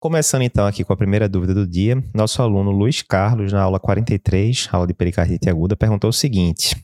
Começando 0.00 0.40
então 0.40 0.66
aqui 0.66 0.82
com 0.82 0.94
a 0.94 0.96
primeira 0.96 1.28
dúvida 1.28 1.52
do 1.52 1.66
dia, 1.66 2.02
nosso 2.14 2.40
aluno 2.40 2.70
Luiz 2.70 3.02
Carlos, 3.02 3.52
na 3.52 3.60
aula 3.60 3.78
43, 3.78 4.66
aula 4.72 4.86
de 4.86 4.94
pericardite 4.94 5.50
aguda, 5.50 5.76
perguntou 5.76 6.08
o 6.08 6.12
seguinte: 6.12 6.74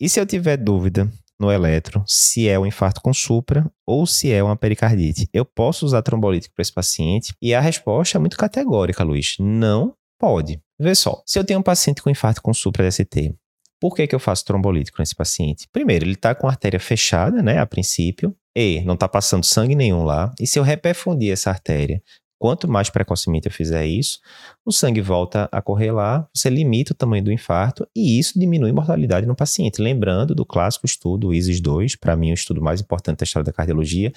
E 0.00 0.08
se 0.08 0.18
eu 0.18 0.26
tiver 0.26 0.56
dúvida 0.56 1.08
no 1.38 1.52
eletro 1.52 2.02
se 2.08 2.48
é 2.48 2.58
um 2.58 2.66
infarto 2.66 3.00
com 3.00 3.14
supra 3.14 3.70
ou 3.86 4.04
se 4.04 4.32
é 4.32 4.42
uma 4.42 4.56
pericardite? 4.56 5.28
Eu 5.32 5.44
posso 5.44 5.86
usar 5.86 6.02
trombolítico 6.02 6.52
para 6.56 6.62
esse 6.62 6.72
paciente? 6.72 7.32
E 7.40 7.54
a 7.54 7.60
resposta 7.60 8.18
é 8.18 8.20
muito 8.20 8.36
categórica, 8.36 9.04
Luiz: 9.04 9.36
não 9.38 9.94
pode. 10.18 10.60
Vê 10.76 10.92
só, 10.96 11.22
se 11.24 11.38
eu 11.38 11.44
tenho 11.44 11.60
um 11.60 11.62
paciente 11.62 12.02
com 12.02 12.10
infarto 12.10 12.42
com 12.42 12.52
supra 12.52 12.84
DST, 12.88 13.32
por 13.80 13.94
que, 13.94 14.08
que 14.08 14.14
eu 14.14 14.20
faço 14.20 14.44
trombolítico 14.44 14.96
nesse 14.98 15.14
paciente? 15.14 15.68
Primeiro, 15.72 16.04
ele 16.04 16.14
está 16.14 16.34
com 16.34 16.48
a 16.48 16.50
artéria 16.50 16.80
fechada, 16.80 17.44
né, 17.44 17.58
a 17.60 17.66
princípio, 17.66 18.34
e 18.56 18.80
não 18.80 18.94
está 18.94 19.08
passando 19.08 19.44
sangue 19.44 19.76
nenhum 19.76 20.02
lá. 20.02 20.34
E 20.40 20.48
se 20.48 20.58
eu 20.58 20.64
reperfundir 20.64 21.32
essa 21.32 21.50
artéria 21.50 22.02
Quanto 22.40 22.66
mais 22.66 22.88
precocemente 22.88 23.48
eu 23.48 23.52
fizer 23.52 23.84
isso, 23.84 24.18
o 24.64 24.72
sangue 24.72 25.02
volta 25.02 25.46
a 25.52 25.60
correr 25.60 25.92
lá, 25.92 26.26
você 26.34 26.48
limita 26.48 26.94
o 26.94 26.96
tamanho 26.96 27.22
do 27.22 27.30
infarto 27.30 27.86
e 27.94 28.18
isso 28.18 28.38
diminui 28.38 28.70
a 28.70 28.72
mortalidade 28.72 29.26
no 29.26 29.36
paciente. 29.36 29.82
Lembrando 29.82 30.34
do 30.34 30.46
clássico 30.46 30.86
estudo, 30.86 31.34
ISIS 31.34 31.60
2, 31.60 31.96
para 31.96 32.16
mim 32.16 32.30
o 32.30 32.34
estudo 32.34 32.62
mais 32.62 32.80
importante 32.80 33.18
da 33.18 33.24
história 33.24 33.44
da 33.44 33.52
cardiologia, 33.52 34.10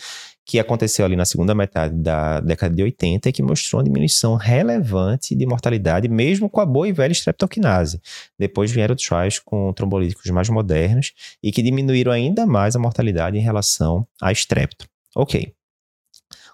que 0.45 0.57
aconteceu 0.57 1.03
ali 1.03 1.17
na 1.17 1.25
segunda 1.25 1.53
metade 1.53 1.95
da 1.95 2.39
década 2.39 2.73
de 2.73 2.83
80 2.83 3.27
e 3.27 3.33
que 3.33 3.43
mostrou 3.43 3.81
uma 3.81 3.83
diminuição 3.83 4.35
relevante 4.35 5.35
de 5.35 5.45
mortalidade, 5.45 6.07
mesmo 6.07 6.49
com 6.49 6.61
a 6.61 6.65
boa 6.65 6.87
e 6.87 6.93
velha 6.93 7.11
streptokinase. 7.11 7.99
Depois 8.39 8.71
vieram 8.71 8.95
trials 8.95 9.37
com 9.39 9.73
trombolíticos 9.73 10.31
mais 10.31 10.47
modernos 10.47 11.11
e 11.43 11.51
que 11.51 11.61
diminuíram 11.61 12.13
ainda 12.13 12.45
mais 12.45 12.73
a 12.73 12.79
mortalidade 12.79 13.37
em 13.37 13.41
relação 13.41 14.07
a 14.21 14.31
strepto. 14.31 14.87
Ok. 15.13 15.53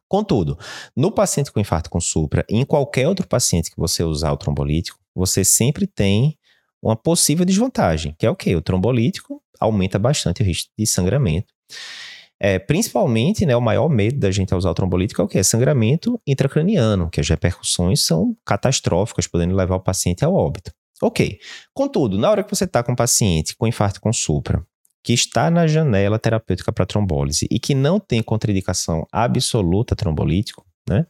Contudo, 0.09 0.57
no 0.95 1.11
paciente 1.11 1.51
com 1.51 1.59
infarto 1.59 1.89
com 1.89 2.01
supra 2.01 2.43
e 2.49 2.57
em 2.57 2.65
qualquer 2.65 3.07
outro 3.07 3.27
paciente 3.27 3.69
que 3.69 3.77
você 3.77 4.03
usar 4.03 4.31
o 4.31 4.37
trombolítico, 4.37 4.99
você 5.15 5.45
sempre 5.45 5.85
tem 5.85 6.35
uma 6.81 6.95
possível 6.95 7.45
desvantagem, 7.45 8.15
que 8.17 8.25
é 8.25 8.29
o 8.29 8.35
quê? 8.35 8.55
O 8.55 8.61
trombolítico 8.61 9.41
aumenta 9.59 9.99
bastante 9.99 10.41
o 10.41 10.45
risco 10.45 10.71
de 10.77 10.87
sangramento. 10.87 11.53
É, 12.41 12.57
principalmente, 12.57 13.45
né, 13.45 13.55
o 13.55 13.61
maior 13.61 13.89
medo 13.89 14.17
da 14.17 14.31
gente 14.31 14.55
usar 14.55 14.71
o 14.71 14.73
trombolítico 14.73 15.21
é 15.21 15.25
o 15.25 15.27
quê? 15.27 15.39
É 15.39 15.43
sangramento 15.43 16.19
intracraniano, 16.25 17.09
que 17.09 17.19
as 17.19 17.27
repercussões 17.27 18.01
são 18.01 18.35
catastróficas, 18.45 19.27
podendo 19.27 19.55
levar 19.55 19.75
o 19.75 19.81
paciente 19.81 20.23
ao 20.23 20.33
óbito. 20.33 20.71
Ok. 21.01 21.37
Contudo, 21.73 22.17
na 22.17 22.31
hora 22.31 22.43
que 22.43 22.49
você 22.49 22.63
está 22.63 22.81
com 22.81 22.93
um 22.93 22.95
paciente 22.95 23.55
com 23.55 23.67
infarto 23.67 24.01
com 24.01 24.11
supra, 24.11 24.65
que 25.03 25.13
está 25.13 25.49
na 25.49 25.67
janela 25.67 26.19
terapêutica 26.19 26.71
para 26.71 26.85
trombólise 26.85 27.47
e 27.49 27.59
que 27.59 27.73
não 27.73 27.99
tem 27.99 28.21
contraindicação 28.21 29.07
absoluta 29.11 29.95
trombolítico, 29.95 30.65
né? 30.87 31.05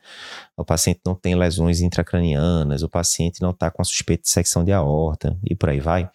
O 0.57 0.65
paciente 0.65 0.99
não 1.05 1.15
tem 1.15 1.35
lesões 1.35 1.79
intracranianas, 1.79 2.83
o 2.83 2.89
paciente 2.89 3.41
não 3.41 3.51
está 3.51 3.71
com 3.71 3.81
a 3.81 3.85
suspeita 3.85 4.23
de 4.23 4.29
secção 4.29 4.63
de 4.63 4.71
aorta 4.71 5.37
e 5.49 5.55
por 5.55 5.69
aí 5.69 5.79
vai. 5.79 6.09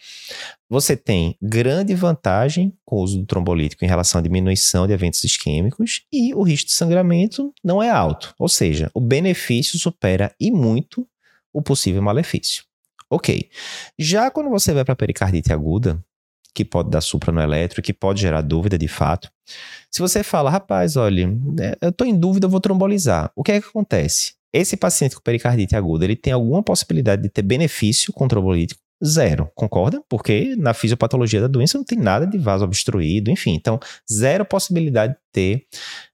Você 0.68 0.96
tem 0.96 1.36
grande 1.40 1.94
vantagem 1.94 2.76
com 2.84 2.96
o 2.96 3.02
uso 3.02 3.18
do 3.18 3.26
trombolítico 3.26 3.84
em 3.84 3.88
relação 3.88 4.18
à 4.18 4.22
diminuição 4.22 4.86
de 4.86 4.92
eventos 4.92 5.24
isquêmicos 5.24 6.02
e 6.12 6.34
o 6.34 6.42
risco 6.42 6.66
de 6.66 6.74
sangramento 6.74 7.52
não 7.64 7.82
é 7.82 7.90
alto, 7.90 8.34
ou 8.38 8.48
seja, 8.48 8.90
o 8.94 9.00
benefício 9.00 9.78
supera 9.78 10.34
e 10.38 10.50
muito 10.50 11.08
o 11.52 11.62
possível 11.62 12.02
malefício. 12.02 12.64
Ok. 13.10 13.48
Já 13.98 14.30
quando 14.30 14.50
você 14.50 14.72
vai 14.72 14.84
para 14.84 14.96
pericardite 14.96 15.52
aguda, 15.52 16.04
que 16.54 16.64
pode 16.64 16.90
dar 16.90 17.00
supra 17.00 17.32
no 17.32 17.40
eletro, 17.40 17.82
que 17.82 17.92
pode 17.92 18.20
gerar 18.20 18.40
dúvida 18.40 18.78
de 18.78 18.88
fato. 18.88 19.30
Se 19.90 20.00
você 20.00 20.22
fala, 20.22 20.50
rapaz, 20.50 20.96
olha, 20.96 21.28
é, 21.60 21.76
eu 21.80 21.90
estou 21.90 22.06
em 22.06 22.16
dúvida, 22.16 22.46
eu 22.46 22.50
vou 22.50 22.60
trombolizar. 22.60 23.30
O 23.34 23.42
que 23.42 23.52
é 23.52 23.60
que 23.60 23.68
acontece? 23.68 24.34
Esse 24.52 24.76
paciente 24.76 25.16
com 25.16 25.20
pericardite 25.22 25.74
aguda, 25.74 26.04
ele 26.04 26.14
tem 26.14 26.32
alguma 26.32 26.62
possibilidade 26.62 27.22
de 27.22 27.28
ter 27.28 27.42
benefício 27.42 28.12
com 28.12 28.28
trombolítico? 28.28 28.80
Zero, 29.04 29.50
concorda? 29.54 30.00
Porque 30.08 30.54
na 30.56 30.72
fisiopatologia 30.72 31.40
da 31.40 31.48
doença 31.48 31.76
não 31.76 31.84
tem 31.84 31.98
nada 31.98 32.24
de 32.24 32.38
vaso 32.38 32.64
obstruído, 32.64 33.30
enfim. 33.30 33.52
Então, 33.54 33.80
zero 34.10 34.44
possibilidade 34.44 35.14
de 35.14 35.18
ter 35.32 35.66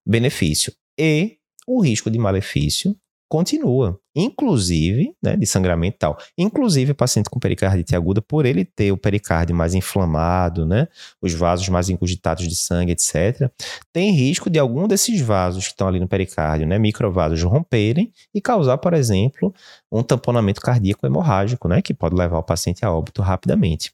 benefício. 0.06 0.72
E 0.98 1.36
o 1.66 1.82
risco 1.82 2.10
de 2.10 2.18
malefício 2.18 2.96
continua, 3.28 3.99
inclusive, 4.14 5.14
né, 5.22 5.36
de 5.36 5.46
sangramento 5.46 5.96
e 5.96 5.98
tal. 5.98 6.18
Inclusive, 6.36 6.92
o 6.92 6.94
paciente 6.94 7.30
com 7.30 7.38
pericardite 7.38 7.94
aguda, 7.94 8.20
por 8.20 8.44
ele 8.44 8.64
ter 8.64 8.92
o 8.92 8.96
pericárdio 8.96 9.54
mais 9.54 9.74
inflamado, 9.74 10.66
né, 10.66 10.88
os 11.22 11.32
vasos 11.32 11.68
mais 11.68 11.88
incugitados 11.88 12.46
de 12.46 12.56
sangue, 12.56 12.92
etc., 12.92 13.50
tem 13.92 14.12
risco 14.12 14.50
de 14.50 14.58
algum 14.58 14.88
desses 14.88 15.20
vasos 15.20 15.64
que 15.64 15.72
estão 15.72 15.88
ali 15.88 16.00
no 16.00 16.08
pericárdio, 16.08 16.66
né, 16.66 16.78
microvasos, 16.78 17.42
romperem 17.42 18.12
e 18.34 18.40
causar, 18.40 18.78
por 18.78 18.94
exemplo, 18.94 19.54
um 19.90 20.02
tamponamento 20.02 20.60
cardíaco 20.60 21.06
hemorrágico, 21.06 21.68
né, 21.68 21.80
que 21.80 21.94
pode 21.94 22.14
levar 22.14 22.38
o 22.38 22.42
paciente 22.42 22.84
a 22.84 22.92
óbito 22.92 23.22
rapidamente. 23.22 23.92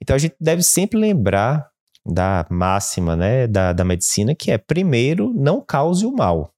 Então, 0.00 0.16
a 0.16 0.18
gente 0.18 0.34
deve 0.40 0.62
sempre 0.62 0.98
lembrar 0.98 1.68
da 2.04 2.46
máxima, 2.50 3.14
né, 3.14 3.46
da, 3.46 3.72
da 3.72 3.84
medicina, 3.84 4.34
que 4.34 4.50
é, 4.50 4.58
primeiro, 4.58 5.32
não 5.34 5.60
cause 5.60 6.06
o 6.06 6.12
mal 6.12 6.52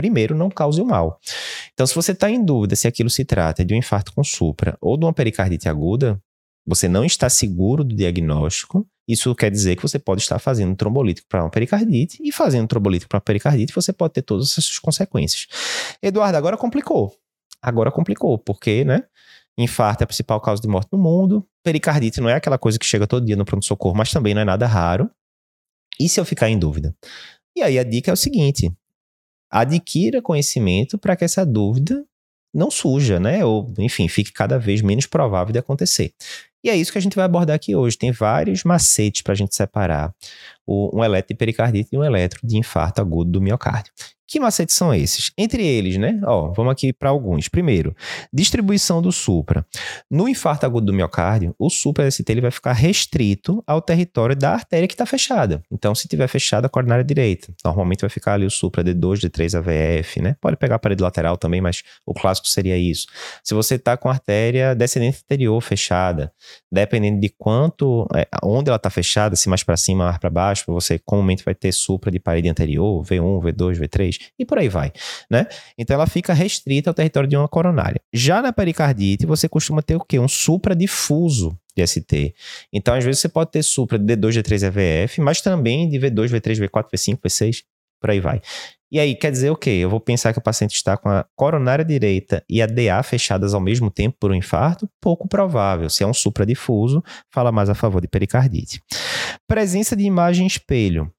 primeiro 0.00 0.34
não 0.34 0.48
cause 0.48 0.80
o 0.80 0.84
mal. 0.86 1.20
Então, 1.74 1.86
se 1.86 1.94
você 1.94 2.12
está 2.12 2.30
em 2.30 2.42
dúvida 2.42 2.74
se 2.74 2.88
aquilo 2.88 3.10
se 3.10 3.22
trata 3.22 3.62
de 3.62 3.74
um 3.74 3.76
infarto 3.76 4.14
com 4.14 4.24
supra 4.24 4.78
ou 4.80 4.96
de 4.96 5.04
uma 5.04 5.12
pericardite 5.12 5.68
aguda, 5.68 6.18
você 6.66 6.88
não 6.88 7.04
está 7.04 7.28
seguro 7.28 7.84
do 7.84 7.94
diagnóstico, 7.94 8.86
isso 9.06 9.34
quer 9.34 9.50
dizer 9.50 9.76
que 9.76 9.82
você 9.82 9.98
pode 9.98 10.22
estar 10.22 10.38
fazendo 10.38 10.74
trombolítico 10.74 11.28
para 11.28 11.42
uma 11.42 11.50
pericardite 11.50 12.18
e 12.22 12.32
fazendo 12.32 12.66
trombolítico 12.66 13.10
para 13.10 13.18
uma 13.18 13.22
pericardite, 13.22 13.74
você 13.74 13.92
pode 13.92 14.14
ter 14.14 14.22
todas 14.22 14.52
essas 14.52 14.78
consequências. 14.78 15.46
Eduardo, 16.02 16.38
agora 16.38 16.56
complicou. 16.56 17.14
Agora 17.60 17.90
complicou, 17.90 18.38
porque, 18.38 18.84
né? 18.84 19.04
Infarto 19.58 20.02
é 20.02 20.04
a 20.04 20.06
principal 20.06 20.40
causa 20.40 20.62
de 20.62 20.68
morte 20.68 20.88
no 20.92 20.98
mundo. 20.98 21.46
Pericardite 21.62 22.22
não 22.22 22.30
é 22.30 22.34
aquela 22.34 22.56
coisa 22.56 22.78
que 22.78 22.86
chega 22.86 23.06
todo 23.06 23.26
dia 23.26 23.36
no 23.36 23.44
pronto-socorro, 23.44 23.94
mas 23.94 24.10
também 24.10 24.32
não 24.32 24.40
é 24.40 24.44
nada 24.46 24.66
raro. 24.66 25.10
E 25.98 26.08
se 26.08 26.18
eu 26.18 26.24
ficar 26.24 26.48
em 26.48 26.58
dúvida? 26.58 26.96
E 27.54 27.62
aí 27.62 27.78
a 27.78 27.82
dica 27.82 28.10
é 28.10 28.14
o 28.14 28.16
seguinte: 28.16 28.72
adquira 29.50 30.22
conhecimento 30.22 30.98
para 30.98 31.16
que 31.16 31.24
essa 31.24 31.44
dúvida 31.44 32.04
não 32.54 32.70
surja, 32.70 33.20
né? 33.20 33.44
Ou, 33.44 33.72
enfim, 33.78 34.08
fique 34.08 34.32
cada 34.32 34.58
vez 34.58 34.82
menos 34.82 35.06
provável 35.06 35.52
de 35.52 35.58
acontecer. 35.58 36.12
E 36.62 36.70
é 36.70 36.76
isso 36.76 36.92
que 36.92 36.98
a 36.98 37.00
gente 37.00 37.16
vai 37.16 37.24
abordar 37.24 37.56
aqui 37.56 37.74
hoje. 37.74 37.96
Tem 37.96 38.12
vários 38.12 38.64
macetes 38.64 39.22
para 39.22 39.32
a 39.32 39.36
gente 39.36 39.54
separar 39.54 40.14
um 40.66 41.02
eletro 41.02 41.34
de 41.34 41.38
pericardite 41.38 41.88
e 41.92 41.98
um 41.98 42.04
eletro 42.04 42.40
de 42.44 42.56
infarto 42.56 43.00
agudo 43.00 43.30
do 43.32 43.40
miocárdio. 43.40 43.92
Que 44.30 44.38
macetes 44.38 44.76
são 44.76 44.94
esses? 44.94 45.32
Entre 45.36 45.66
eles, 45.66 45.96
né? 45.96 46.20
Ó, 46.24 46.52
vamos 46.52 46.70
aqui 46.70 46.92
para 46.92 47.10
alguns. 47.10 47.48
Primeiro, 47.48 47.96
distribuição 48.32 49.02
do 49.02 49.10
supra. 49.10 49.66
No 50.08 50.28
infarto 50.28 50.64
agudo 50.64 50.86
do 50.86 50.92
miocárdio, 50.92 51.52
o 51.58 51.68
supra 51.68 52.08
ST 52.08 52.30
ele 52.30 52.40
vai 52.40 52.52
ficar 52.52 52.72
restrito 52.72 53.60
ao 53.66 53.82
território 53.82 54.36
da 54.36 54.52
artéria 54.52 54.86
que 54.86 54.94
está 54.94 55.04
fechada. 55.04 55.60
Então, 55.68 55.96
se 55.96 56.06
tiver 56.06 56.28
fechada 56.28 56.68
a 56.68 56.70
coronária 56.70 57.02
direita, 57.02 57.52
normalmente 57.64 58.02
vai 58.02 58.08
ficar 58.08 58.34
ali 58.34 58.46
o 58.46 58.50
supra 58.50 58.84
D2, 58.84 59.28
D3 59.28 59.58
AVF, 59.58 60.22
né? 60.22 60.36
Pode 60.40 60.56
pegar 60.56 60.76
a 60.76 60.78
parede 60.78 61.02
lateral 61.02 61.36
também, 61.36 61.60
mas 61.60 61.82
o 62.06 62.14
clássico 62.14 62.46
seria 62.46 62.78
isso. 62.78 63.08
Se 63.42 63.52
você 63.52 63.74
está 63.74 63.96
com 63.96 64.08
a 64.08 64.12
artéria 64.12 64.76
descendente 64.76 65.22
anterior 65.24 65.60
fechada, 65.60 66.32
dependendo 66.70 67.20
de 67.20 67.28
quanto, 67.28 68.06
é, 68.14 68.26
onde 68.42 68.68
ela 68.68 68.76
está 68.76 68.90
fechada, 68.90 69.36
se 69.36 69.48
mais 69.48 69.62
para 69.62 69.76
cima, 69.76 70.04
mais 70.04 70.18
para 70.18 70.30
baixo, 70.30 70.64
você 70.68 70.98
comumente 70.98 71.44
vai 71.44 71.54
ter 71.54 71.72
supra 71.72 72.10
de 72.10 72.18
parede 72.18 72.48
anterior, 72.48 73.02
V1, 73.04 73.42
V2, 73.42 73.78
V3 73.80 74.18
e 74.38 74.44
por 74.44 74.58
aí 74.58 74.68
vai, 74.68 74.92
né? 75.30 75.46
Então 75.76 75.94
ela 75.94 76.06
fica 76.06 76.32
restrita 76.32 76.90
ao 76.90 76.94
território 76.94 77.28
de 77.28 77.36
uma 77.36 77.48
coronária. 77.48 78.00
Já 78.12 78.42
na 78.42 78.52
pericardite, 78.52 79.26
você 79.26 79.48
costuma 79.48 79.82
ter 79.82 79.96
o 79.96 80.00
quê? 80.00 80.18
Um 80.18 80.28
supradifuso 80.28 81.56
de 81.76 81.86
ST. 81.86 82.34
Então, 82.72 82.94
às 82.94 83.04
vezes, 83.04 83.20
você 83.20 83.28
pode 83.28 83.50
ter 83.50 83.62
supra 83.62 83.98
de 83.98 84.16
D2, 84.16 84.42
D3 84.42 84.66
EVF, 84.66 85.20
mas 85.20 85.40
também 85.40 85.88
de 85.88 85.98
V2, 85.98 86.28
V3, 86.28 86.68
V4, 86.68 86.86
V5, 86.92 87.18
V6, 87.18 87.62
por 88.00 88.10
aí 88.10 88.20
vai. 88.20 88.40
E 88.92 88.98
aí, 88.98 89.14
quer 89.14 89.30
dizer 89.30 89.50
o 89.50 89.56
quê? 89.56 89.70
Eu 89.70 89.88
vou 89.88 90.00
pensar 90.00 90.32
que 90.32 90.40
o 90.40 90.42
paciente 90.42 90.74
está 90.74 90.96
com 90.96 91.08
a 91.08 91.24
coronária 91.36 91.84
direita 91.84 92.42
e 92.48 92.60
a 92.60 92.66
DA 92.66 93.00
fechadas 93.04 93.54
ao 93.54 93.60
mesmo 93.60 93.88
tempo 93.88 94.16
por 94.18 94.32
um 94.32 94.34
infarto? 94.34 94.88
Pouco 95.00 95.28
provável. 95.28 95.88
Se 95.88 96.02
é 96.02 96.06
um 96.06 96.12
supradifuso, 96.12 97.00
fala 97.32 97.52
mais 97.52 97.70
a 97.70 97.74
favor 97.74 98.00
de 98.00 98.08
pericardite. 98.08 98.82
Presença 99.46 99.94
de 99.94 100.02
imagem 100.02 100.44
espelho 100.44 101.12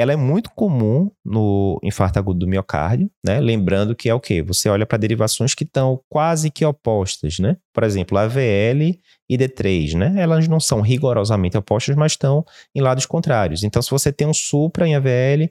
ela 0.00 0.14
é 0.14 0.16
muito 0.16 0.50
comum 0.52 1.10
no 1.22 1.78
infarto 1.82 2.18
agudo 2.18 2.40
do 2.40 2.48
miocárdio, 2.48 3.10
né? 3.22 3.38
Lembrando 3.38 3.94
que 3.94 4.08
é 4.08 4.14
o 4.14 4.18
quê? 4.18 4.40
Você 4.42 4.66
olha 4.70 4.86
para 4.86 4.96
derivações 4.96 5.54
que 5.54 5.62
estão 5.62 6.00
quase 6.08 6.50
que 6.50 6.64
opostas, 6.64 7.38
né? 7.38 7.58
Por 7.70 7.84
exemplo, 7.84 8.16
AVL 8.16 8.98
e 9.28 9.36
D3, 9.36 9.98
né? 9.98 10.14
Elas 10.16 10.48
não 10.48 10.58
são 10.58 10.80
rigorosamente 10.80 11.58
opostas, 11.58 11.96
mas 11.96 12.12
estão 12.12 12.46
em 12.74 12.80
lados 12.80 13.04
contrários. 13.04 13.62
Então, 13.62 13.82
se 13.82 13.90
você 13.90 14.10
tem 14.10 14.26
um 14.26 14.32
supra 14.32 14.88
em 14.88 14.94
AVL, 14.94 15.50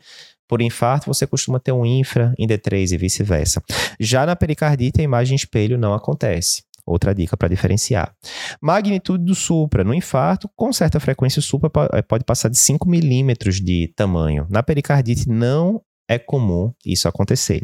por 0.50 0.64
infarto, 0.64 1.06
você 1.06 1.28
costuma 1.28 1.60
ter 1.60 1.72
um 1.72 1.86
infra 1.86 2.34
em 2.38 2.48
D3 2.48 2.94
e 2.94 2.98
vice-versa. 2.98 3.62
Já 4.00 4.26
na 4.26 4.36
pericardite, 4.36 5.00
a 5.00 5.04
imagem 5.04 5.36
espelho 5.36 5.78
não 5.78 5.94
acontece. 5.94 6.64
Outra 6.84 7.14
dica 7.14 7.38
para 7.38 7.48
diferenciar. 7.48 8.12
Magnitude 8.60 9.24
do 9.24 9.36
supra. 9.36 9.84
No 9.84 9.94
infarto, 9.94 10.50
com 10.56 10.74
certa 10.74 11.00
frequência, 11.00 11.40
o 11.40 11.44
supra 11.44 11.70
eh, 11.94 12.02
pode 12.02 12.24
passar 12.24 12.50
de 12.50 12.58
5 12.58 12.90
milímetros 12.90 13.62
de 13.62 13.94
tamanho. 13.96 14.48
Na 14.50 14.64
pericardite, 14.64 15.30
não 15.30 15.84
é 16.08 16.18
comum 16.18 16.74
isso 16.84 17.08
acontecer. 17.08 17.62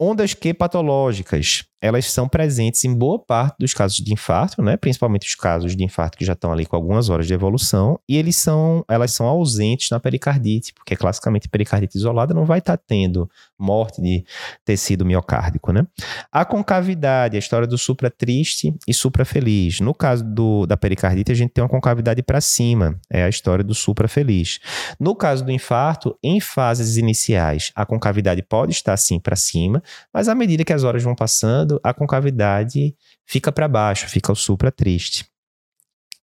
Ondas 0.00 0.32
Q 0.32 0.54
patológicas, 0.54 1.64
elas 1.80 2.10
são 2.10 2.28
presentes 2.28 2.84
em 2.84 2.94
boa 2.94 3.18
parte 3.18 3.56
dos 3.58 3.72
casos 3.72 3.98
de 3.98 4.12
infarto, 4.12 4.62
né? 4.62 4.76
principalmente 4.76 5.26
os 5.26 5.34
casos 5.34 5.76
de 5.76 5.84
infarto 5.84 6.18
que 6.18 6.24
já 6.24 6.32
estão 6.32 6.52
ali 6.52 6.66
com 6.66 6.74
algumas 6.74 7.08
horas 7.08 7.26
de 7.26 7.34
evolução, 7.34 7.98
e 8.08 8.16
eles 8.16 8.36
são, 8.36 8.84
elas 8.88 9.12
são 9.12 9.26
ausentes 9.26 9.90
na 9.90 10.00
pericardite, 10.00 10.72
porque 10.74 10.96
classicamente 10.96 11.48
pericardite 11.48 11.96
isolada 11.96 12.34
não 12.34 12.44
vai 12.44 12.58
estar 12.58 12.76
tá 12.76 12.82
tendo 12.86 13.30
morte 13.58 14.02
de 14.02 14.24
tecido 14.64 15.04
miocárdico. 15.04 15.72
Né? 15.72 15.86
A 16.32 16.44
concavidade, 16.44 17.36
a 17.36 17.38
história 17.38 17.66
do 17.66 17.78
supra 17.78 18.10
triste 18.10 18.74
e 18.86 18.94
supra 18.94 19.24
feliz. 19.24 19.80
No 19.80 19.94
caso 19.94 20.24
do, 20.24 20.66
da 20.66 20.76
pericardite, 20.76 21.30
a 21.30 21.34
gente 21.34 21.50
tem 21.50 21.62
uma 21.62 21.70
concavidade 21.70 22.22
para 22.22 22.40
cima, 22.40 22.98
é 23.10 23.22
a 23.22 23.28
história 23.28 23.62
do 23.62 23.74
supra 23.74 24.08
feliz. 24.08 24.58
No 24.98 25.14
caso 25.14 25.44
do 25.44 25.52
infarto, 25.52 26.16
em 26.22 26.40
fases 26.40 26.96
iniciais, 26.96 27.70
a 27.74 27.86
concavidade 27.86 28.42
pode 28.42 28.72
estar 28.72 28.96
sim 28.96 29.20
para 29.20 29.36
cima, 29.36 29.82
mas 30.12 30.28
à 30.28 30.34
medida 30.34 30.64
que 30.64 30.72
as 30.72 30.82
horas 30.82 31.02
vão 31.02 31.14
passando, 31.14 31.67
a 31.82 31.92
concavidade 31.92 32.94
fica 33.26 33.52
para 33.52 33.68
baixo, 33.68 34.08
fica 34.08 34.32
o 34.32 34.36
supra 34.36 34.70
triste. 34.70 35.26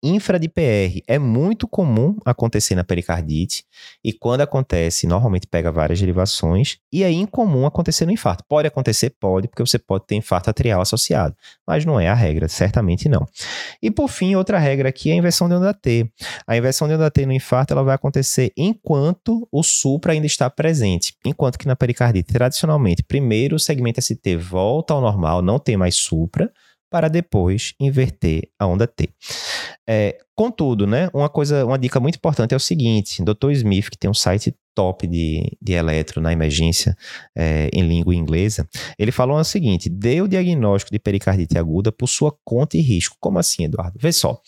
Infra 0.04 0.36
de 0.36 0.48
PR 0.48 1.00
é 1.06 1.16
muito 1.16 1.68
comum 1.68 2.16
acontecer 2.24 2.74
na 2.74 2.82
pericardite 2.82 3.64
e 4.02 4.12
quando 4.12 4.40
acontece, 4.40 5.06
normalmente 5.06 5.46
pega 5.46 5.70
várias 5.70 6.00
derivações 6.00 6.78
e 6.92 7.04
é 7.04 7.10
incomum 7.12 7.66
acontecer 7.66 8.04
no 8.04 8.10
infarto. 8.10 8.42
Pode 8.48 8.66
acontecer, 8.66 9.10
pode, 9.10 9.46
porque 9.46 9.64
você 9.64 9.78
pode 9.78 10.04
ter 10.06 10.16
infarto 10.16 10.50
atrial 10.50 10.80
associado, 10.80 11.36
mas 11.64 11.84
não 11.84 12.00
é 12.00 12.08
a 12.08 12.14
regra, 12.14 12.48
certamente 12.48 13.08
não. 13.08 13.24
E 13.80 13.92
por 13.92 14.08
fim, 14.08 14.34
outra 14.34 14.58
regra 14.58 14.88
aqui 14.88 15.08
é 15.10 15.12
a 15.12 15.16
inversão 15.16 15.48
de 15.48 15.54
onda 15.54 15.72
T. 15.72 16.10
A 16.48 16.56
inversão 16.56 16.88
de 16.88 16.94
onda 16.94 17.08
T 17.08 17.24
no 17.24 17.32
infarto 17.32 17.72
ela 17.72 17.84
vai 17.84 17.94
acontecer 17.94 18.52
enquanto 18.56 19.46
o 19.52 19.62
supra 19.62 20.14
ainda 20.14 20.26
está 20.26 20.50
presente, 20.50 21.14
enquanto 21.24 21.56
que 21.56 21.68
na 21.68 21.76
pericardite, 21.76 22.32
tradicionalmente, 22.32 23.04
primeiro 23.04 23.54
o 23.54 23.60
segmento 23.60 24.02
ST 24.02 24.36
volta 24.36 24.94
ao 24.94 25.00
normal, 25.00 25.42
não 25.42 25.60
tem 25.60 25.76
mais 25.76 25.94
supra, 25.94 26.50
para 26.92 27.08
depois 27.08 27.72
inverter 27.80 28.50
a 28.58 28.66
onda 28.66 28.86
T. 28.86 29.08
É, 29.88 30.16
contudo, 30.34 30.86
né, 30.86 31.08
uma 31.12 31.28
coisa, 31.28 31.66
uma 31.66 31.78
dica 31.78 31.98
muito 31.98 32.16
importante 32.16 32.54
é 32.54 32.56
o 32.56 32.60
seguinte: 32.60 33.22
Dr. 33.22 33.50
Smith, 33.52 33.90
que 33.90 33.98
tem 33.98 34.10
um 34.10 34.14
site 34.14 34.54
top 34.74 35.06
de, 35.06 35.56
de 35.60 35.72
eletro 35.72 36.20
na 36.20 36.32
emergência 36.32 36.96
é, 37.36 37.68
em 37.72 37.82
língua 37.82 38.14
inglesa, 38.14 38.68
ele 38.98 39.10
falou 39.10 39.36
o 39.36 39.44
seguinte: 39.44 39.88
dê 39.88 40.22
o 40.22 40.28
diagnóstico 40.28 40.92
de 40.92 40.98
pericardite 40.98 41.58
aguda 41.58 41.90
por 41.90 42.06
sua 42.06 42.34
conta 42.44 42.76
e 42.76 42.80
risco. 42.80 43.16
Como 43.20 43.38
assim, 43.38 43.64
Eduardo? 43.64 43.98
Vê 44.00 44.12
só. 44.12 44.40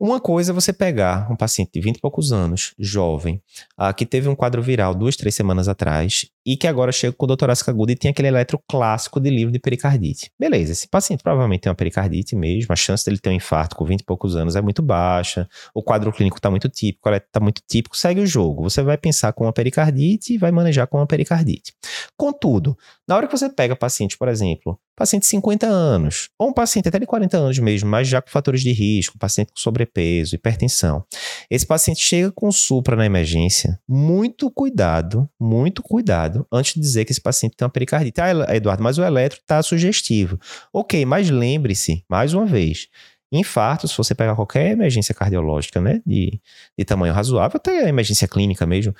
Uma 0.00 0.20
coisa 0.20 0.52
é 0.52 0.54
você 0.54 0.72
pegar 0.72 1.28
um 1.28 1.34
paciente 1.34 1.72
de 1.74 1.80
20 1.80 1.96
e 1.96 2.00
poucos 2.00 2.30
anos, 2.30 2.72
jovem, 2.78 3.42
uh, 3.76 3.92
que 3.92 4.06
teve 4.06 4.28
um 4.28 4.36
quadro 4.36 4.62
viral 4.62 4.94
duas, 4.94 5.16
três 5.16 5.34
semanas 5.34 5.66
atrás 5.66 6.24
e 6.46 6.56
que 6.56 6.68
agora 6.68 6.92
chega 6.92 7.12
com 7.12 7.24
o 7.24 7.26
doutorado 7.26 7.58
agudo 7.66 7.90
e 7.90 7.96
tem 7.96 8.12
aquele 8.12 8.28
eletro 8.28 8.60
clássico 8.70 9.18
de 9.18 9.28
livro 9.28 9.52
de 9.52 9.58
pericardite. 9.58 10.30
Beleza, 10.38 10.70
esse 10.70 10.86
paciente 10.86 11.20
provavelmente 11.20 11.62
tem 11.62 11.70
uma 11.70 11.74
pericardite 11.74 12.36
mesmo, 12.36 12.72
a 12.72 12.76
chance 12.76 13.04
dele 13.04 13.18
ter 13.18 13.28
um 13.30 13.32
infarto 13.32 13.74
com 13.74 13.84
20 13.84 14.00
e 14.00 14.04
poucos 14.04 14.36
anos 14.36 14.54
é 14.54 14.62
muito 14.62 14.82
baixa, 14.82 15.48
o 15.74 15.82
quadro 15.82 16.12
clínico 16.12 16.38
está 16.38 16.48
muito 16.48 16.68
típico, 16.68 17.08
o 17.08 17.10
eletro 17.10 17.28
está 17.28 17.40
muito 17.40 17.60
típico, 17.68 17.96
segue 17.96 18.20
o 18.20 18.26
jogo. 18.26 18.62
Você 18.62 18.80
vai 18.82 18.96
pensar 18.96 19.32
com 19.32 19.46
uma 19.46 19.52
pericardite 19.52 20.34
e 20.34 20.38
vai 20.38 20.52
manejar 20.52 20.86
com 20.86 20.98
uma 20.98 21.08
pericardite. 21.08 21.74
Contudo, 22.16 22.78
na 23.08 23.16
hora 23.16 23.26
que 23.26 23.36
você 23.36 23.48
pega 23.48 23.74
paciente, 23.74 24.18
por 24.18 24.28
exemplo, 24.28 24.78
paciente 24.94 25.22
de 25.22 25.28
50 25.28 25.66
anos, 25.66 26.28
ou 26.38 26.50
um 26.50 26.52
paciente 26.52 26.88
até 26.88 26.98
de 26.98 27.06
40 27.06 27.38
anos 27.38 27.58
mesmo, 27.58 27.88
mas 27.88 28.06
já 28.06 28.20
com 28.20 28.28
fatores 28.28 28.60
de 28.60 28.70
risco, 28.70 29.18
paciente 29.18 29.52
com 29.52 29.58
sobrepeso, 29.58 30.34
hipertensão. 30.34 31.04
Esse 31.50 31.66
paciente 31.66 32.00
chega 32.00 32.30
com 32.30 32.52
supra 32.52 32.96
na 32.96 33.06
emergência, 33.06 33.80
muito 33.88 34.50
cuidado, 34.50 35.28
muito 35.40 35.82
cuidado, 35.82 36.46
antes 36.52 36.74
de 36.74 36.80
dizer 36.80 37.04
que 37.06 37.12
esse 37.12 37.20
paciente 37.20 37.56
tem 37.56 37.64
uma 37.64 37.70
pericardite. 37.70 38.20
Ah, 38.20 38.54
Eduardo, 38.54 38.82
mas 38.82 38.98
o 38.98 39.04
eletro 39.04 39.38
está 39.40 39.62
sugestivo. 39.62 40.38
Ok, 40.72 41.04
mas 41.06 41.30
lembre-se, 41.30 42.04
mais 42.08 42.34
uma 42.34 42.44
vez, 42.44 42.88
infarto, 43.30 43.86
se 43.86 43.96
você 43.96 44.14
pegar 44.14 44.34
qualquer 44.34 44.70
emergência 44.70 45.14
cardiológica, 45.14 45.80
né, 45.80 46.00
de, 46.06 46.40
de 46.76 46.84
tamanho 46.84 47.12
razoável, 47.12 47.56
até 47.56 47.84
a 47.84 47.88
emergência 47.88 48.26
clínica 48.26 48.66
mesmo, 48.66 48.94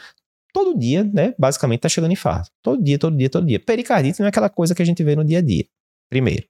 todo 0.59 0.77
dia, 0.77 1.05
né, 1.05 1.35
basicamente 1.39 1.79
está 1.79 1.89
chegando 1.89 2.13
infarto. 2.13 2.51
Todo 2.61 2.83
dia, 2.83 2.99
todo 2.99 3.17
dia, 3.17 3.31
todo 3.31 3.47
dia. 3.47 3.61
Pericardite 3.61 4.19
não 4.19 4.27
é 4.27 4.29
aquela 4.29 4.51
coisa 4.51 4.75
que 4.75 4.83
a 4.83 4.85
gente 4.85 5.05
vê 5.05 5.15
no 5.15 5.25
dia 5.25 5.39
a 5.39 5.41
dia. 5.41 5.65
Primeiro, 6.11 6.49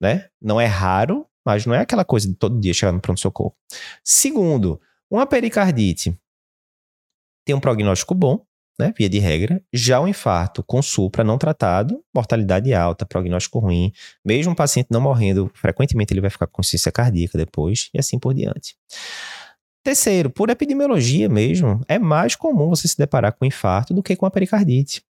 né? 0.00 0.28
Não 0.40 0.60
é 0.60 0.66
raro, 0.66 1.26
mas 1.44 1.66
não 1.66 1.74
é 1.74 1.80
aquela 1.80 2.04
coisa 2.04 2.28
de 2.28 2.34
todo 2.34 2.60
dia 2.60 2.72
chegar 2.72 2.92
no 2.92 3.00
pronto-socorro. 3.00 3.52
Segundo, 4.04 4.80
uma 5.10 5.26
pericardite 5.26 6.16
tem 7.44 7.56
um 7.56 7.60
prognóstico 7.60 8.14
bom, 8.14 8.44
né, 8.78 8.94
via 8.96 9.08
de 9.08 9.18
regra. 9.18 9.60
Já 9.72 9.98
o 10.00 10.06
infarto 10.06 10.62
com 10.62 10.80
supra 10.80 11.24
não 11.24 11.36
tratado, 11.36 12.04
mortalidade 12.14 12.72
alta, 12.72 13.04
prognóstico 13.04 13.58
ruim. 13.58 13.92
Mesmo 14.24 14.52
o 14.52 14.56
paciente 14.56 14.88
não 14.90 15.00
morrendo, 15.00 15.50
frequentemente 15.54 16.12
ele 16.12 16.20
vai 16.20 16.30
ficar 16.30 16.46
com 16.46 16.54
consciência 16.54 16.92
cardíaca 16.92 17.36
depois 17.36 17.90
e 17.92 17.98
assim 17.98 18.16
por 18.16 18.32
diante. 18.32 18.76
Terceiro, 19.82 20.30
por 20.30 20.50
epidemiologia 20.50 21.28
mesmo, 21.28 21.80
é 21.88 21.98
mais 21.98 22.36
comum 22.36 22.68
você 22.68 22.86
se 22.86 22.98
deparar 22.98 23.32
com 23.32 23.44
infarto 23.44 23.94
do 23.94 24.02
que 24.02 24.14
com 24.14 24.26
a 24.26 24.30
pericardite. 24.30 25.02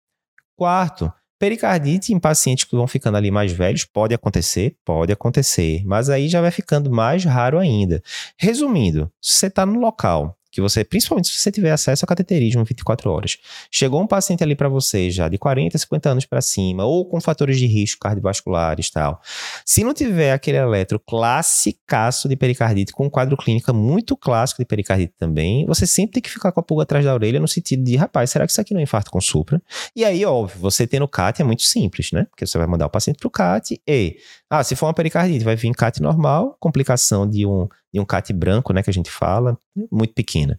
Quarto, 0.57 1.13
Pericardite 1.39 2.13
em 2.13 2.19
pacientes 2.19 2.65
que 2.65 2.75
vão 2.75 2.89
ficando 2.89 3.17
ali 3.17 3.31
mais 3.31 3.53
velhos 3.53 3.85
pode 3.85 4.13
acontecer, 4.13 4.77
pode 4.85 5.13
acontecer, 5.13 5.85
mas 5.87 6.11
aí 6.11 6.29
já 6.29 6.41
vai 6.41 6.51
ficando 6.51 6.91
mais 6.91 7.25
raro 7.25 7.61
ainda. 7.61 8.03
Resumindo, 8.37 9.11
se 9.23 9.35
você 9.35 9.47
está 9.47 9.65
no 9.65 9.79
local 9.79 10.37
que 10.59 10.61
você, 10.61 10.83
principalmente 10.83 11.29
se 11.29 11.39
você 11.39 11.53
tiver 11.53 11.71
acesso 11.71 12.05
a 12.05 12.09
cateterismo 12.09 12.65
24 12.65 13.09
horas, 13.09 13.39
chegou 13.71 14.03
um 14.03 14.09
paciente 14.09 14.43
ali 14.43 14.57
para 14.57 14.69
você 14.69 15.09
já 15.09 15.29
de 15.29 15.39
40, 15.39 15.79
50 15.79 16.11
anos 16.11 16.27
para 16.27 16.41
cima, 16.41 16.85
ou 16.85 17.07
com 17.07 17.21
fatores 17.21 17.61
de 17.61 17.67
risco 17.67 18.01
cardiovasculares 18.01 18.91
tal. 18.91 19.21
Se 19.65 19.85
não 19.85 19.95
tiver 19.95 20.33
aquele 20.33 20.59
eletro 20.59 20.99
classicaço 20.99 22.29
de 22.29 22.35
pericardite, 22.35 22.93
com 22.93 23.07
um 23.07 23.11
quadro 23.11 23.37
clínico 23.37 23.73
muito 23.73 24.17
clássico 24.17 24.61
de 24.61 24.67
pericardite 24.67 25.15
também, 25.17 25.65
você 25.65 25.87
sempre 25.87 26.15
tem 26.15 26.23
que 26.23 26.31
ficar 26.31 26.51
com 26.51 26.59
a 26.59 26.63
pulga 26.63 26.83
atrás 26.83 27.05
da 27.05 27.15
orelha 27.15 27.39
no 27.39 27.47
sentido 27.47 27.85
de, 27.85 27.95
rapaz, 27.95 28.31
será 28.31 28.45
que 28.45 28.51
isso 28.51 28.61
aqui 28.61 28.75
não 28.75 28.81
é 28.81 28.83
infarto 28.83 29.13
com 29.13 29.21
supra? 29.21 29.63
E 29.95 30.05
aí, 30.05 30.25
óbvio, 30.25 30.59
você 30.59 30.89
tendo 30.89 31.07
CAT 31.07 31.41
é 31.41 31.45
muito 31.45 31.63
simples, 31.63 32.11
né? 32.11 32.27
Porque 32.31 32.45
você 32.45 32.59
vai 32.59 32.67
mandar 32.67 32.87
o 32.87 32.91
paciente 32.91 33.19
pro 33.19 33.31
CAT 33.31 33.81
e, 33.87 34.17
ah, 34.51 34.65
se 34.65 34.75
for 34.75 34.87
uma 34.87 34.95
pericardite, 34.95 35.45
vai 35.45 35.55
vir 35.55 35.73
CAT 35.73 36.03
normal, 36.03 36.57
complicação 36.59 37.29
de 37.29 37.47
um 37.47 37.69
e 37.93 38.01
um 38.01 38.05
CAT 38.05 38.33
branco, 38.33 38.73
né, 38.73 38.83
que 38.83 38.91
a 38.91 38.93
gente 38.93 39.11
fala, 39.11 39.59
muito 39.91 40.15
pequena. 40.15 40.59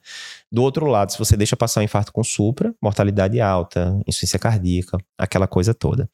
Do 0.51 0.63
outro 0.63 0.88
lado, 0.88 1.12
se 1.12 1.19
você 1.19 1.38
deixa 1.38 1.56
passar 1.56 1.81
o 1.81 1.84
infarto 1.84 2.12
com 2.12 2.24
supra, 2.24 2.74
mortalidade 2.81 3.40
alta, 3.40 4.00
insuficiência 4.07 4.40
cardíaca, 4.40 4.98
aquela 5.18 5.48
coisa 5.48 5.75
toda. 5.75 6.10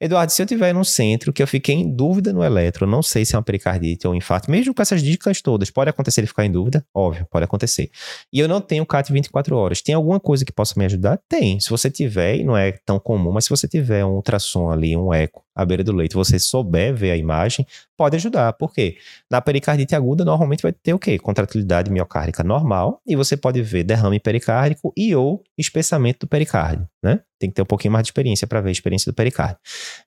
Eduardo, 0.00 0.30
se 0.30 0.40
eu 0.40 0.46
tiver 0.46 0.72
num 0.72 0.84
centro 0.84 1.32
que 1.32 1.42
eu 1.42 1.46
fiquei 1.48 1.74
em 1.74 1.94
dúvida 1.94 2.32
no 2.32 2.44
eletro, 2.44 2.86
não 2.86 3.02
sei 3.02 3.24
se 3.24 3.34
é 3.34 3.38
uma 3.38 3.42
pericardite 3.42 4.06
ou 4.06 4.12
um 4.12 4.16
infarto, 4.16 4.50
mesmo 4.50 4.72
com 4.72 4.80
essas 4.82 5.02
dicas 5.02 5.42
todas, 5.42 5.68
pode 5.68 5.90
acontecer 5.90 6.20
ele 6.20 6.28
ficar 6.28 6.44
em 6.44 6.52
dúvida? 6.52 6.84
Óbvio, 6.94 7.26
pode 7.28 7.44
acontecer. 7.44 7.90
E 8.32 8.38
eu 8.38 8.46
não 8.46 8.60
tenho 8.60 8.86
CAT 8.86 9.12
24 9.12 9.56
horas. 9.56 9.82
Tem 9.82 9.94
alguma 9.94 10.20
coisa 10.20 10.44
que 10.44 10.52
possa 10.52 10.74
me 10.78 10.84
ajudar? 10.84 11.18
Tem. 11.28 11.58
Se 11.58 11.68
você 11.68 11.90
tiver, 11.90 12.36
e 12.36 12.44
não 12.44 12.56
é 12.56 12.72
tão 12.86 13.00
comum, 13.00 13.32
mas 13.32 13.44
se 13.44 13.50
você 13.50 13.66
tiver 13.66 14.04
um 14.04 14.12
ultrassom 14.12 14.70
ali, 14.70 14.96
um 14.96 15.12
eco, 15.12 15.42
à 15.54 15.64
beira 15.64 15.84
do 15.84 15.92
leito, 15.92 16.16
você 16.16 16.38
souber 16.38 16.94
ver 16.94 17.10
a 17.10 17.16
imagem, 17.16 17.66
pode 17.96 18.16
ajudar. 18.16 18.52
Por 18.54 18.72
quê? 18.72 18.96
Na 19.30 19.40
pericardite 19.40 19.94
aguda, 19.94 20.24
normalmente 20.24 20.62
vai 20.62 20.72
ter 20.72 20.94
o 20.94 20.98
quê? 20.98 21.18
Contratilidade 21.18 21.90
miocárdica 21.90 22.42
normal 22.42 23.00
e 23.06 23.14
você 23.14 23.36
pode 23.36 23.62
ver 23.72 23.82
derrame 23.82 24.20
pericárdico 24.20 24.92
e 24.96 25.14
ou 25.16 25.42
espessamento 25.58 26.20
do 26.20 26.28
pericárdio, 26.28 26.86
né? 27.02 27.20
Tem 27.38 27.50
que 27.50 27.56
ter 27.56 27.62
um 27.62 27.66
pouquinho 27.66 27.92
mais 27.92 28.04
de 28.04 28.08
experiência 28.08 28.46
para 28.46 28.60
ver 28.60 28.68
a 28.68 28.72
experiência 28.72 29.10
do 29.10 29.14
pericárdio. 29.14 29.58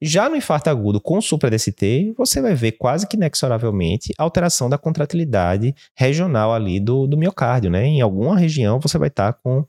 Já 0.02 0.30
no 0.30 0.36
infarto 0.36 0.70
agudo 0.70 1.02
com 1.02 1.20
supra-DST, 1.20 2.14
você 2.18 2.42
vai 2.42 2.54
ver 2.54 2.74
quase 2.74 3.08
que 3.08 3.18
inexoravelmente 3.18 4.14
alteração 4.18 4.70
da 4.70 4.78
contratilidade 4.78 5.76
regional 5.98 6.54
ali 6.54 6.80
do, 6.80 7.08
do 7.08 7.18
miocárdio, 7.18 7.70
né? 7.70 7.86
Em 7.86 8.02
alguma 8.02 8.38
região 8.38 8.80
você 8.80 8.98
vai 8.98 9.10
estar 9.10 9.34
tá 9.34 9.40
com 9.44 9.66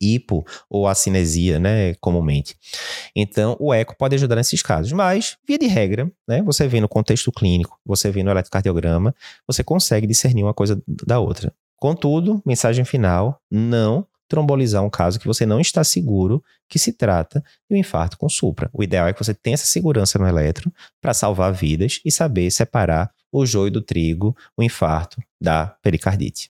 hipo 0.00 0.44
ou 0.68 0.86
a 0.86 0.94
cinesia, 0.94 1.58
né, 1.58 1.94
comumente. 1.94 2.56
Então, 3.14 3.56
o 3.58 3.72
eco 3.72 3.96
pode 3.96 4.14
ajudar 4.14 4.36
nesses 4.36 4.62
casos, 4.62 4.92
mas, 4.92 5.36
via 5.46 5.58
de 5.58 5.66
regra, 5.66 6.10
né, 6.28 6.42
você 6.42 6.66
vê 6.68 6.80
no 6.80 6.88
contexto 6.88 7.32
clínico, 7.32 7.78
você 7.84 8.10
vê 8.10 8.22
no 8.22 8.30
eletrocardiograma, 8.30 9.14
você 9.46 9.62
consegue 9.62 10.06
discernir 10.06 10.42
uma 10.42 10.54
coisa 10.54 10.82
da 10.86 11.18
outra. 11.18 11.52
Contudo, 11.78 12.42
mensagem 12.44 12.84
final, 12.84 13.40
não 13.50 14.06
trombolizar 14.28 14.82
um 14.82 14.90
caso 14.90 15.20
que 15.20 15.26
você 15.26 15.44
não 15.44 15.60
está 15.60 15.84
seguro 15.84 16.42
que 16.68 16.78
se 16.78 16.92
trata 16.92 17.40
de 17.68 17.76
um 17.76 17.78
infarto 17.78 18.16
com 18.16 18.28
supra. 18.28 18.70
O 18.72 18.82
ideal 18.82 19.06
é 19.06 19.12
que 19.12 19.22
você 19.22 19.34
tenha 19.34 19.54
essa 19.54 19.66
segurança 19.66 20.18
no 20.18 20.26
eletro 20.26 20.72
para 21.00 21.14
salvar 21.14 21.52
vidas 21.52 22.00
e 22.04 22.10
saber 22.10 22.50
separar 22.50 23.10
o 23.30 23.44
joio 23.44 23.70
do 23.70 23.82
trigo, 23.82 24.36
o 24.56 24.62
infarto 24.62 25.20
da 25.40 25.66
pericardite. 25.82 26.42